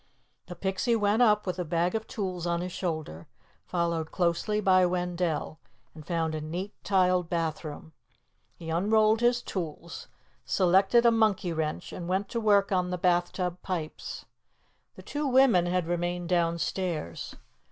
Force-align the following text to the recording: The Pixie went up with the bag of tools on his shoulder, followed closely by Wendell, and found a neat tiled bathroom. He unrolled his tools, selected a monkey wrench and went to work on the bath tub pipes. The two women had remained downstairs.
The 0.47 0.55
Pixie 0.55 0.95
went 0.95 1.21
up 1.21 1.45
with 1.45 1.57
the 1.57 1.63
bag 1.63 1.93
of 1.93 2.07
tools 2.07 2.47
on 2.47 2.61
his 2.61 2.71
shoulder, 2.71 3.27
followed 3.67 4.11
closely 4.11 4.59
by 4.59 4.83
Wendell, 4.83 5.59
and 5.93 6.03
found 6.03 6.33
a 6.33 6.41
neat 6.41 6.73
tiled 6.83 7.29
bathroom. 7.29 7.93
He 8.55 8.71
unrolled 8.71 9.19
his 9.21 9.43
tools, 9.43 10.07
selected 10.43 11.05
a 11.05 11.11
monkey 11.11 11.53
wrench 11.53 11.93
and 11.93 12.07
went 12.07 12.29
to 12.29 12.39
work 12.39 12.71
on 12.71 12.89
the 12.89 12.97
bath 12.97 13.31
tub 13.33 13.61
pipes. 13.61 14.25
The 14.95 15.03
two 15.03 15.27
women 15.27 15.67
had 15.67 15.85
remained 15.85 16.29
downstairs. 16.29 17.35